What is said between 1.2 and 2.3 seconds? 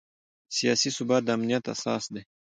د امنیت اساس دی